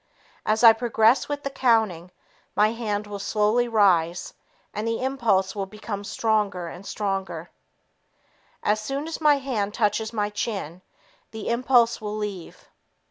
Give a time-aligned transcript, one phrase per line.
[0.47, 2.09] As I progress with the counting,
[2.55, 4.33] my hand will slowly rise,
[4.73, 7.51] and the impulse will become stronger and stronger.
[8.63, 10.81] As soon as my hand touches my chin,
[11.29, 12.67] the impulse will leave.